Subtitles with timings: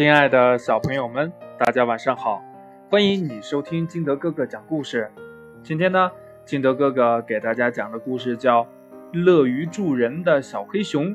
[0.00, 2.42] 亲爱的小朋友们，大家晚上好！
[2.88, 5.10] 欢迎你收听金德哥哥讲故事。
[5.62, 6.10] 今天呢，
[6.46, 8.64] 金德哥哥给大家讲的故事叫
[9.12, 11.14] 《乐于助人的小黑熊》。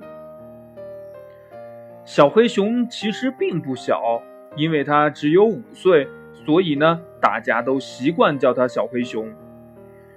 [2.05, 4.21] 小黑熊其实并不小，
[4.55, 6.07] 因为它只有五岁，
[6.45, 9.33] 所以呢，大家都习惯叫它小黑熊。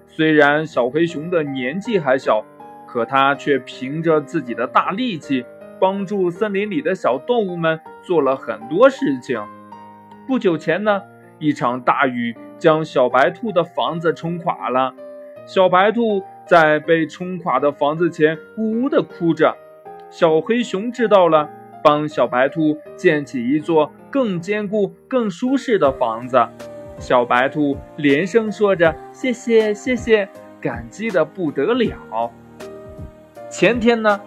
[0.07, 2.45] 虽然小黑熊的年纪还小，
[2.87, 5.47] 可它却凭着自己的大力气。
[5.81, 9.39] 帮助森林里的小动物们做了很多事情。
[10.27, 11.03] 不久前呢，
[11.39, 14.95] 一场大雨将小白兔的房子冲垮了。
[15.45, 19.55] 小白兔在被冲垮的房子前呜呜地哭着。
[20.09, 21.51] 小黑熊知道了，
[21.85, 26.49] 帮小白兔建起一座更坚固、更舒适的房子。
[26.99, 30.27] 小白兔连声说着“谢谢，谢谢”，
[30.63, 32.33] 感激的不得了。
[33.51, 34.19] 前天呢？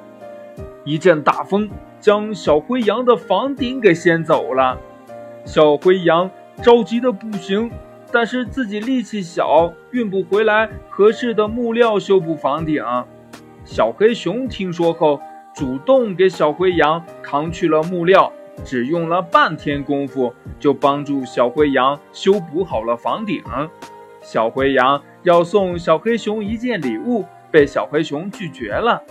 [0.83, 4.77] 一阵大风将小灰羊的房顶给掀走了，
[5.45, 6.29] 小灰羊
[6.63, 7.71] 着急的不行，
[8.11, 12.83] 但是自己力气小，运不回来合适的木料修补房顶。
[13.63, 15.21] 小黑熊听说后，
[15.53, 18.33] 主动给小灰羊扛去了木料，
[18.65, 23.43] 只用了半天功夫，就帮助小灰羊修补好了房顶。
[24.21, 29.01] 小灰羊要送小黑熊一件礼物，被小黑熊拒绝了。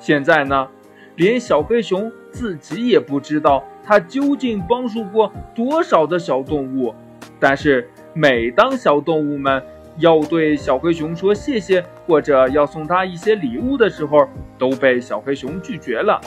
[0.00, 0.66] 现在呢，
[1.14, 6.92] 连小黑熊自己也不知道他究竟帮助过多少的小动物。
[7.38, 9.62] 但是每当小动物们
[9.98, 14.26] 要对小黑熊说谢谢，或者要送他一些礼物的时候，
[14.58, 16.18] 都被小黑熊拒绝了。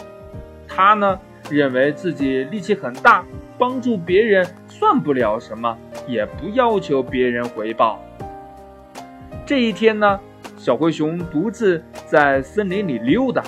[0.68, 3.26] 他呢，认为自己力气很大，
[3.58, 5.76] 帮助别人算不了什么，
[6.08, 8.00] 也不要求别人回报。
[9.46, 10.20] 这一天呢，
[10.58, 13.44] 小灰熊独自在森林里溜达。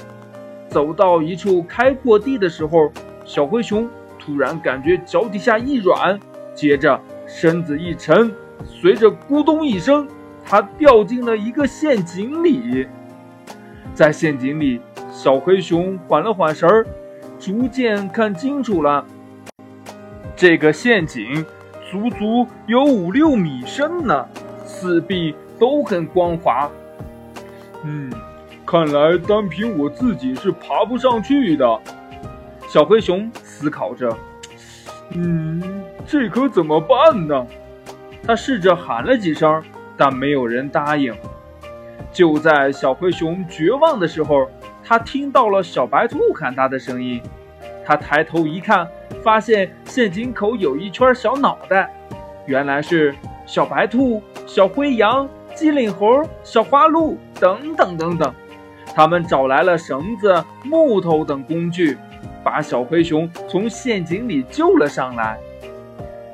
[0.75, 2.91] 走到一处开阔地的时候，
[3.23, 6.19] 小灰熊突然感觉脚底下一软，
[6.53, 8.29] 接着身子一沉，
[8.65, 10.05] 随着咕咚一声，
[10.43, 12.85] 它掉进了一个陷阱里。
[13.93, 16.85] 在陷阱里，小黑熊缓了缓神儿，
[17.39, 19.05] 逐渐看清楚了，
[20.35, 21.45] 这个陷阱
[21.89, 24.27] 足足有五六米深呢，
[24.65, 26.69] 四壁都很光滑。
[27.85, 28.11] 嗯。
[28.65, 31.79] 看来单凭我自己是爬不上去的，
[32.67, 34.09] 小灰熊思考着。
[35.11, 37.45] 嗯，这可怎么办呢？
[38.25, 39.61] 他试着喊了几声，
[39.95, 41.13] 但没有人答应。
[42.11, 44.49] 就在小灰熊绝望的时候，
[44.83, 47.21] 他听到了小白兔喊他的声音。
[47.85, 48.87] 他抬头一看，
[49.23, 51.93] 发现陷阱口有一圈小脑袋，
[52.47, 53.13] 原来是
[53.45, 58.33] 小白兔、小灰羊、机灵猴、小花鹿等等等等。
[58.95, 61.97] 他们找来了绳子、木头等工具，
[62.41, 65.37] 把小灰熊从陷阱里救了上来。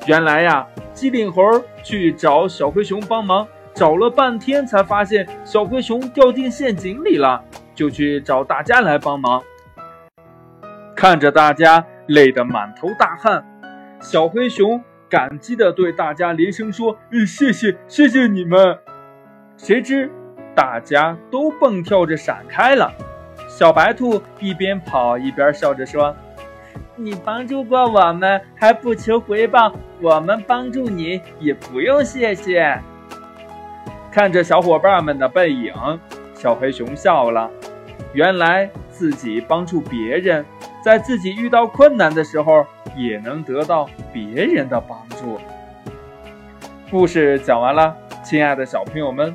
[0.06, 1.42] 原来呀，机灵猴
[1.84, 9.42] 去找小灰熊帮忙，找了半天才发现小灰熊掉进陷阱里了，就去找大家来帮忙。
[10.96, 13.44] 看着大家累得满头大汗，
[14.00, 14.80] 小灰熊
[15.10, 16.96] 感激地对大家连声说：“，
[17.26, 18.78] 谢谢，谢谢你们。”
[19.58, 20.12] 谁知。
[20.56, 22.94] 大家都蹦跳着闪开了，
[23.48, 26.16] 小白兔一边跑一边笑着说
[26.96, 32.80] ：“你帮助过我们，还不求回报，我们帮助你也不用谢谢。”
[34.12, 35.74] 看着小伙伴们的背影，
[36.34, 37.50] 小黑熊笑了。
[38.14, 40.46] 原来自己帮助别人，
[40.84, 42.66] 在自己遇到困难的时候，
[42.98, 45.40] 也能得到别人的帮助。
[46.90, 49.34] 故事讲完了，亲爱的小朋友们。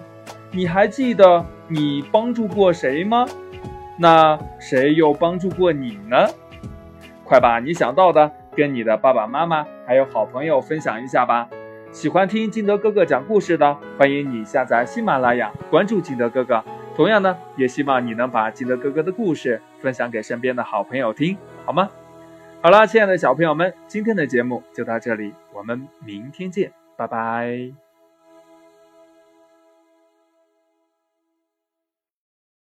[0.57, 3.27] 你还记得你帮助过谁吗？
[3.99, 6.17] 那谁又帮助过你呢？
[7.25, 11.47] 快把你想到的跟你的爸爸妈妈还有好朋友分享一下吧。
[11.93, 16.65] 喜欢听金德哥哥讲故事的，欢迎你下载喜马拉雅，关注金德哥哥。
[16.95, 21.91] 同样呢，也希望你能把金德哥哥的故事分享给身边的好朋友听，好吗？
[22.63, 27.86] 好了，亲爱的小朋友们，今天的节目就到这里，我们明天见，拜拜。